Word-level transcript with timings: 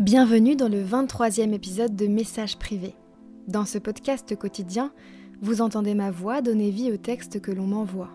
Bienvenue 0.00 0.56
dans 0.56 0.70
le 0.70 0.82
23e 0.82 1.52
épisode 1.52 1.94
de 1.94 2.06
Messages 2.06 2.56
privés. 2.56 2.94
Dans 3.48 3.66
ce 3.66 3.76
podcast 3.76 4.34
quotidien, 4.34 4.92
vous 5.42 5.60
entendez 5.60 5.92
ma 5.92 6.10
voix 6.10 6.40
donner 6.40 6.70
vie 6.70 6.90
aux 6.90 6.96
textes 6.96 7.38
que 7.38 7.50
l'on 7.50 7.66
m'envoie. 7.66 8.08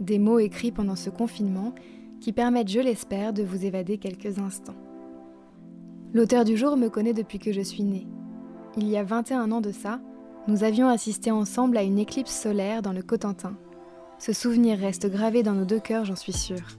Des 0.00 0.18
mots 0.18 0.38
écrits 0.38 0.72
pendant 0.72 0.96
ce 0.96 1.10
confinement 1.10 1.74
qui 2.22 2.32
permettent, 2.32 2.70
je 2.70 2.80
l'espère, 2.80 3.34
de 3.34 3.42
vous 3.42 3.66
évader 3.66 3.98
quelques 3.98 4.38
instants. 4.38 4.74
L'auteur 6.14 6.46
du 6.46 6.56
jour 6.56 6.78
me 6.78 6.88
connaît 6.88 7.12
depuis 7.12 7.38
que 7.38 7.52
je 7.52 7.60
suis 7.60 7.84
née. 7.84 8.06
Il 8.78 8.88
y 8.88 8.96
a 8.96 9.04
21 9.04 9.52
ans 9.52 9.60
de 9.60 9.70
ça, 9.70 10.00
nous 10.46 10.64
avions 10.64 10.88
assisté 10.88 11.30
ensemble 11.30 11.76
à 11.76 11.82
une 11.82 11.98
éclipse 11.98 12.34
solaire 12.34 12.80
dans 12.80 12.94
le 12.94 13.02
Cotentin. 13.02 13.54
Ce 14.18 14.32
souvenir 14.32 14.78
reste 14.78 15.10
gravé 15.10 15.42
dans 15.42 15.52
nos 15.52 15.66
deux 15.66 15.78
cœurs, 15.78 16.06
j'en 16.06 16.16
suis 16.16 16.32
sûre. 16.32 16.78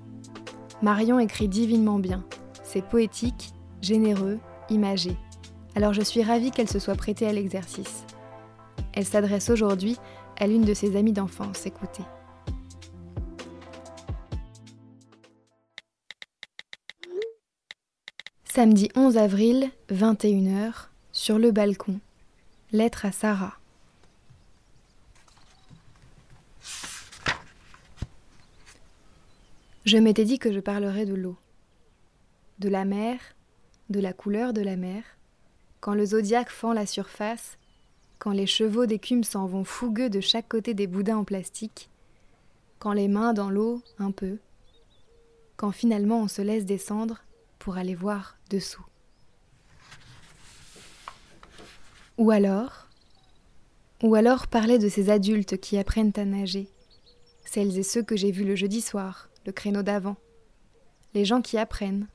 Marion 0.81 1.20
écrit 1.20 1.47
divinement 1.47 2.00
bien. 2.00 2.25
C'est 2.63 2.84
poétique, 2.84 3.53
généreux, 3.81 4.39
imagé. 4.69 5.15
Alors 5.75 5.93
je 5.93 6.01
suis 6.01 6.23
ravie 6.23 6.51
qu'elle 6.51 6.69
se 6.69 6.79
soit 6.79 6.95
prêtée 6.95 7.27
à 7.27 7.33
l'exercice. 7.33 8.03
Elle 8.93 9.05
s'adresse 9.05 9.49
aujourd'hui 9.49 9.97
à 10.39 10.47
l'une 10.47 10.63
de 10.63 10.73
ses 10.73 10.95
amies 10.95 11.13
d'enfance. 11.13 11.65
Écoutez. 11.65 12.03
Samedi 18.45 18.89
11 18.95 19.17
avril, 19.17 19.69
21h, 19.89 20.88
sur 21.11 21.38
le 21.38 21.52
balcon. 21.52 21.99
Lettre 22.71 23.05
à 23.05 23.11
Sarah. 23.11 23.59
Je 29.85 29.97
m'étais 29.97 30.25
dit 30.25 30.39
que 30.39 30.52
je 30.52 30.59
parlerais 30.59 31.05
de 31.05 31.16
l'eau, 31.16 31.38
de 32.59 32.69
la 32.69 32.85
mer, 32.85 33.17
de 33.89 33.99
la 33.99 34.13
couleur 34.13 34.53
de 34.53 34.61
la 34.61 34.75
mer, 34.75 35.03
quand 35.80 35.94
le 35.94 36.05
zodiaque 36.05 36.50
fend 36.50 36.73
la 36.73 36.86
surface, 36.86 37.58
quand 38.19 38.31
les 38.31 38.47
chevaux 38.47 38.86
d'écume 38.86 39.23
s'en 39.23 39.47
vont 39.47 39.64
fougueux 39.64 40.09
de 40.09 40.19
chaque 40.19 40.47
côté 40.47 40.73
des 40.73 40.88
boudins 40.88 41.17
en 41.17 41.23
plastique, 41.23 41.89
quand 42.77 42.94
les 42.94 43.08
mains 43.08 43.33
dans 43.33 43.49
l'eau 43.49 43.81
un 43.97 44.11
peu, 44.11 44.38
quand 45.55 45.72
finalement 45.72 46.22
on 46.22 46.27
se 46.27 46.41
laisse 46.41 46.66
descendre 46.66 47.23
pour 47.58 47.77
aller 47.77 47.95
voir 47.95 48.38
dessous. 48.49 48.86
Ou 52.17 52.31
alors, 52.31 52.88
ou 54.03 54.16
alors 54.16 54.47
parler 54.47 54.77
de 54.77 54.89
ces 54.89 55.09
adultes 55.09 55.58
qui 55.58 55.77
apprennent 55.77 56.14
à 56.16 56.25
nager, 56.25 56.67
celles 57.45 57.77
et 57.77 57.83
ceux 57.83 58.03
que 58.03 58.16
j'ai 58.16 58.31
vus 58.31 58.45
le 58.45 58.55
jeudi 58.55 58.81
soir, 58.81 59.30
le 59.45 59.52
créneau 59.52 59.81
d'avant, 59.81 60.17
les 61.14 61.25
gens 61.25 61.42
qui 61.42 61.58
apprennent, 61.58 62.08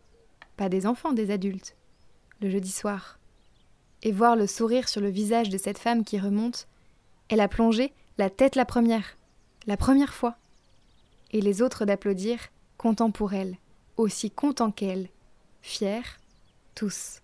pas 0.57 0.69
des 0.69 0.87
enfants, 0.87 1.13
des 1.13 1.31
adultes, 1.31 1.77
le 2.41 2.51
jeudi 2.51 2.71
soir, 2.71 3.19
et 4.03 4.13
voir 4.13 4.37
le 4.37 4.47
sourire 4.47 4.89
sur 4.89 5.01
le 5.01 5.09
visage 5.09 5.49
de 5.49 5.59
cette 5.59 5.79
femme 5.79 6.05
qui 6.05 6.19
remonte, 6.19 6.69
elle 7.29 7.41
a 7.41 7.49
plongé 7.49 7.93
la 8.19 8.31
tête 8.31 8.55
la 8.55 8.65
première, 8.65 9.17
la 9.67 9.77
première 9.77 10.15
fois, 10.15 10.37
et 11.33 11.41
les 11.41 11.63
autres 11.63 11.85
d'applaudir, 11.85 12.39
contents 12.77 13.11
pour 13.11 13.33
elle, 13.33 13.57
aussi 13.97 14.31
contents 14.31 14.71
qu'elle, 14.71 15.09
fiers, 15.63 16.03
tous. 16.75 17.21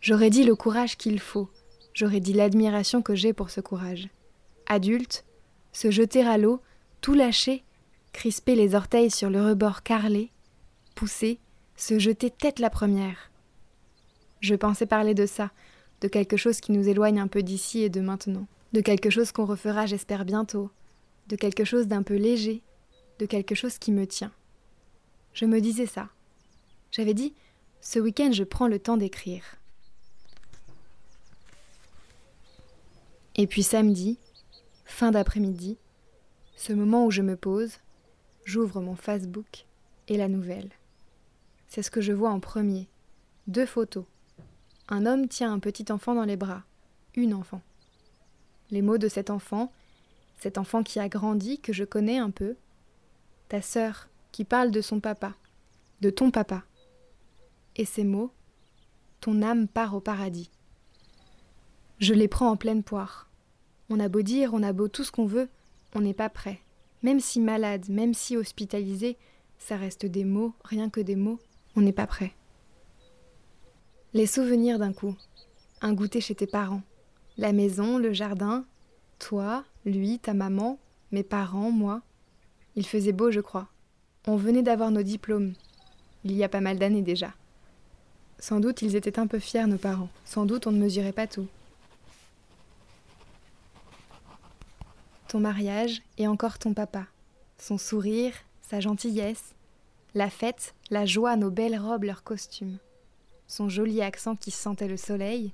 J'aurais 0.00 0.30
dit 0.30 0.44
le 0.44 0.54
courage 0.54 0.96
qu'il 0.96 1.20
faut, 1.20 1.48
j'aurais 1.94 2.20
dit 2.20 2.32
l'admiration 2.32 3.00
que 3.00 3.14
j'ai 3.14 3.32
pour 3.32 3.50
ce 3.50 3.60
courage. 3.60 4.08
Adulte, 4.66 5.24
se 5.72 5.90
jeter 5.90 6.26
à 6.26 6.36
l'eau, 6.36 6.60
tout 7.00 7.14
lâcher, 7.14 7.62
crisper 8.12 8.54
les 8.54 8.74
orteils 8.74 9.10
sur 9.10 9.30
le 9.30 9.42
rebord 9.42 9.82
carrelé, 9.82 10.30
pousser, 10.98 11.38
se 11.76 12.00
jeter 12.00 12.28
tête 12.28 12.58
la 12.58 12.70
première. 12.70 13.30
Je 14.40 14.56
pensais 14.56 14.84
parler 14.84 15.14
de 15.14 15.26
ça, 15.26 15.52
de 16.00 16.08
quelque 16.08 16.36
chose 16.36 16.60
qui 16.60 16.72
nous 16.72 16.88
éloigne 16.88 17.20
un 17.20 17.28
peu 17.28 17.44
d'ici 17.44 17.82
et 17.82 17.88
de 17.88 18.00
maintenant, 18.00 18.48
de 18.72 18.80
quelque 18.80 19.08
chose 19.08 19.30
qu'on 19.30 19.44
refera, 19.44 19.86
j'espère, 19.86 20.24
bientôt, 20.24 20.72
de 21.28 21.36
quelque 21.36 21.62
chose 21.62 21.86
d'un 21.86 22.02
peu 22.02 22.16
léger, 22.16 22.62
de 23.20 23.26
quelque 23.26 23.54
chose 23.54 23.78
qui 23.78 23.92
me 23.92 24.08
tient. 24.08 24.32
Je 25.34 25.44
me 25.44 25.60
disais 25.60 25.86
ça. 25.86 26.08
J'avais 26.90 27.14
dit, 27.14 27.32
ce 27.80 28.00
week-end, 28.00 28.32
je 28.32 28.42
prends 28.42 28.66
le 28.66 28.80
temps 28.80 28.96
d'écrire. 28.96 29.44
Et 33.36 33.46
puis 33.46 33.62
samedi, 33.62 34.18
fin 34.84 35.12
d'après-midi, 35.12 35.76
ce 36.56 36.72
moment 36.72 37.06
où 37.06 37.12
je 37.12 37.22
me 37.22 37.36
pose, 37.36 37.74
j'ouvre 38.44 38.80
mon 38.80 38.96
Facebook 38.96 39.64
et 40.08 40.16
la 40.16 40.26
nouvelle. 40.26 40.70
C'est 41.68 41.82
ce 41.82 41.90
que 41.90 42.00
je 42.00 42.12
vois 42.12 42.30
en 42.30 42.40
premier. 42.40 42.88
Deux 43.46 43.66
photos. 43.66 44.04
Un 44.88 45.04
homme 45.04 45.28
tient 45.28 45.52
un 45.52 45.58
petit 45.58 45.92
enfant 45.92 46.14
dans 46.14 46.24
les 46.24 46.36
bras. 46.36 46.62
Une 47.14 47.34
enfant. 47.34 47.60
Les 48.70 48.82
mots 48.82 48.98
de 48.98 49.08
cet 49.08 49.30
enfant, 49.30 49.70
cet 50.38 50.58
enfant 50.58 50.82
qui 50.82 50.98
a 50.98 51.08
grandi, 51.08 51.60
que 51.60 51.72
je 51.72 51.84
connais 51.84 52.18
un 52.18 52.30
peu. 52.30 52.56
Ta 53.48 53.60
sœur, 53.60 54.08
qui 54.32 54.44
parle 54.44 54.70
de 54.70 54.80
son 54.80 55.00
papa, 55.00 55.34
de 56.00 56.10
ton 56.10 56.30
papa. 56.30 56.64
Et 57.76 57.84
ces 57.84 58.04
mots, 58.04 58.32
ton 59.20 59.42
âme 59.42 59.68
part 59.68 59.94
au 59.94 60.00
paradis. 60.00 60.50
Je 61.98 62.14
les 62.14 62.28
prends 62.28 62.50
en 62.50 62.56
pleine 62.56 62.82
poire. 62.82 63.28
On 63.90 64.00
a 64.00 64.08
beau 64.08 64.22
dire, 64.22 64.54
on 64.54 64.62
a 64.62 64.72
beau 64.72 64.88
tout 64.88 65.04
ce 65.04 65.12
qu'on 65.12 65.26
veut, 65.26 65.48
on 65.94 66.00
n'est 66.00 66.14
pas 66.14 66.28
prêt. 66.28 66.60
Même 67.02 67.20
si 67.20 67.40
malade, 67.40 67.88
même 67.88 68.14
si 68.14 68.36
hospitalisé, 68.36 69.16
ça 69.58 69.76
reste 69.76 70.06
des 70.06 70.24
mots, 70.24 70.54
rien 70.64 70.90
que 70.90 71.00
des 71.00 71.16
mots, 71.16 71.40
on 71.78 71.80
n'est 71.80 71.92
pas 71.92 72.08
prêt. 72.08 72.32
Les 74.12 74.26
souvenirs 74.26 74.80
d'un 74.80 74.92
coup. 74.92 75.14
Un 75.80 75.92
goûter 75.92 76.20
chez 76.20 76.34
tes 76.34 76.48
parents. 76.48 76.82
La 77.36 77.52
maison, 77.52 77.98
le 77.98 78.12
jardin, 78.12 78.64
toi, 79.20 79.64
lui, 79.84 80.18
ta 80.18 80.34
maman, 80.34 80.80
mes 81.12 81.22
parents, 81.22 81.70
moi. 81.70 82.02
Il 82.74 82.84
faisait 82.84 83.12
beau, 83.12 83.30
je 83.30 83.38
crois. 83.38 83.68
On 84.26 84.34
venait 84.34 84.64
d'avoir 84.64 84.90
nos 84.90 85.04
diplômes. 85.04 85.54
Il 86.24 86.32
y 86.32 86.42
a 86.42 86.48
pas 86.48 86.60
mal 86.60 86.80
d'années 86.80 87.02
déjà. 87.02 87.32
Sans 88.40 88.58
doute 88.58 88.82
ils 88.82 88.96
étaient 88.96 89.20
un 89.20 89.28
peu 89.28 89.38
fiers, 89.38 89.68
nos 89.68 89.78
parents. 89.78 90.10
Sans 90.24 90.46
doute 90.46 90.66
on 90.66 90.72
ne 90.72 90.80
mesurait 90.80 91.12
pas 91.12 91.28
tout. 91.28 91.46
Ton 95.28 95.38
mariage 95.38 96.02
et 96.16 96.26
encore 96.26 96.58
ton 96.58 96.74
papa. 96.74 97.06
Son 97.56 97.78
sourire, 97.78 98.32
sa 98.62 98.80
gentillesse, 98.80 99.54
la 100.18 100.30
fête, 100.30 100.74
la 100.90 101.06
joie, 101.06 101.36
nos 101.36 101.52
belles 101.52 101.78
robes, 101.78 102.02
leurs 102.02 102.24
costumes. 102.24 102.78
Son 103.46 103.68
joli 103.68 104.02
accent 104.02 104.34
qui 104.34 104.50
sentait 104.50 104.88
le 104.88 104.96
soleil, 104.96 105.52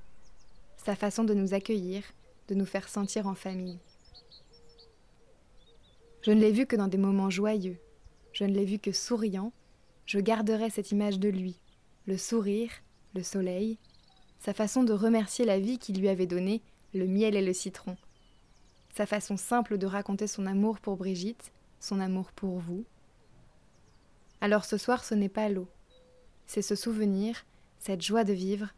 sa 0.79 0.97
façon 0.97 1.23
de 1.23 1.35
nous 1.35 1.53
accueillir, 1.53 2.03
de 2.49 2.55
nous 2.55 2.65
faire 2.65 2.89
sentir 2.89 3.27
en 3.27 3.35
famille. 3.35 3.79
Je 6.23 6.31
ne 6.31 6.41
l'ai 6.41 6.51
vu 6.51 6.65
que 6.65 6.77
dans 6.77 6.89
des 6.89 6.97
moments 6.97 7.29
joyeux, 7.29 7.77
je 8.33 8.45
ne 8.45 8.55
l'ai 8.55 8.65
vu 8.65 8.79
que 8.79 8.91
souriant, 8.91 9.53
je 10.07 10.19
garderai 10.19 10.71
cette 10.71 10.93
image 10.93 11.19
de 11.19 11.29
lui, 11.29 11.61
le 12.07 12.17
sourire, 12.17 12.71
le 13.15 13.23
soleil, 13.23 13.77
sa 14.39 14.55
façon 14.55 14.83
de 14.83 14.95
remercier 14.95 15.45
la 15.45 15.59
vie 15.59 15.77
qui 15.77 15.93
lui 15.93 16.09
avait 16.09 16.27
donné 16.27 16.63
le 16.95 17.07
miel 17.07 17.37
et 17.37 17.45
le 17.45 17.53
citron, 17.53 17.99
sa 18.97 19.05
façon 19.05 19.37
simple 19.37 19.77
de 19.77 19.87
raconter 19.87 20.27
son 20.27 20.47
amour 20.47 20.81
pour 20.81 20.97
Brigitte, 20.97 21.53
son 21.81 22.01
amour 22.01 22.33
pour 22.33 22.61
vous, 22.61 22.87
alors 24.45 24.67
ce 24.67 24.77
soir, 24.77 25.03
ce 25.05 25.15
n'est 25.15 25.31
pas 25.31 25.49
l'eau. 25.49 25.71
C'est 26.45 26.61
ce 26.61 26.75
souvenir, 26.75 27.47
cette 27.79 28.03
joie 28.03 28.25
de 28.25 28.35
vivre, 28.35 28.75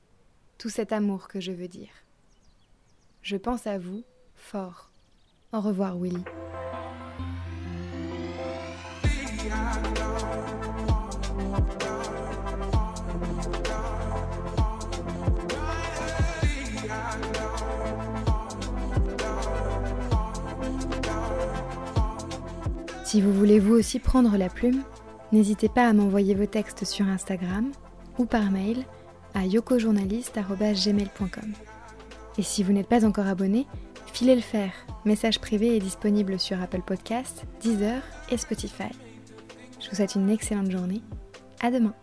tout 0.58 0.68
cet 0.68 0.92
amour 0.92 1.26
que 1.26 1.40
je 1.40 1.50
veux 1.50 1.66
dire. 1.66 1.90
Je 3.20 3.36
pense 3.36 3.66
à 3.66 3.76
vous 3.76 4.04
fort. 4.36 4.92
Au 5.52 5.60
revoir, 5.60 5.98
Willy. 5.98 6.22
Si 23.04 23.20
vous 23.20 23.32
voulez 23.32 23.58
vous 23.58 23.74
aussi 23.74 23.98
prendre 23.98 24.36
la 24.36 24.48
plume, 24.48 24.84
N'hésitez 25.32 25.68
pas 25.68 25.88
à 25.88 25.92
m'envoyer 25.92 26.34
vos 26.34 26.46
textes 26.46 26.84
sur 26.84 27.06
Instagram 27.06 27.70
ou 28.18 28.24
par 28.24 28.50
mail 28.50 28.84
à 29.34 29.46
yokojournaliste.gmail.com. 29.46 31.52
Et 32.38 32.42
si 32.42 32.62
vous 32.62 32.72
n'êtes 32.72 32.88
pas 32.88 33.04
encore 33.04 33.26
abonné, 33.26 33.66
filez 34.12 34.34
le 34.34 34.40
faire. 34.40 34.72
Message 35.04 35.40
privé 35.40 35.76
est 35.76 35.80
disponible 35.80 36.38
sur 36.38 36.60
Apple 36.60 36.82
Podcasts, 36.82 37.44
Deezer 37.60 38.02
et 38.30 38.36
Spotify. 38.36 38.90
Je 39.80 39.90
vous 39.90 39.96
souhaite 39.96 40.14
une 40.14 40.30
excellente 40.30 40.70
journée. 40.70 41.02
À 41.60 41.70
demain. 41.70 41.94